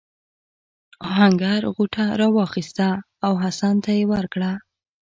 [1.09, 2.89] آهنګر غوټه راواخیسته
[3.25, 4.51] او حسن ته یې ورکړه.